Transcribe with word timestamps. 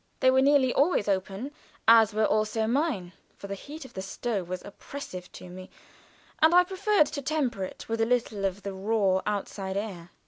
They 0.19 0.31
were 0.31 0.41
nearly 0.41 0.73
always 0.73 1.07
open, 1.07 1.51
as 1.87 2.11
were 2.11 2.25
also 2.25 2.65
mine, 2.65 3.13
for 3.35 3.45
the 3.45 3.53
heat 3.53 3.85
of 3.85 3.93
the 3.93 4.01
stove 4.01 4.49
was 4.49 4.65
oppressive 4.65 5.31
to 5.33 5.47
me, 5.47 5.69
and 6.39 6.55
I 6.55 6.63
preferred 6.63 7.05
to 7.05 7.21
temper 7.21 7.63
it 7.63 7.87
with 7.87 8.01
a 8.01 8.05
little 8.07 8.43
of 8.43 8.63
the 8.63 8.73
raw 8.73 9.21
outside 9.27 9.77
air. 9.77 10.09